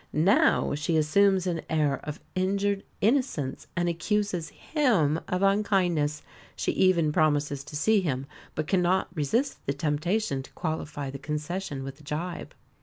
[0.13, 6.23] Now she assumes an air of injured innocence, and accuses him of unkindness!
[6.55, 8.25] She even promises to see him,
[8.55, 12.55] but cannot resist the temptation to qualify the concession with a gibe.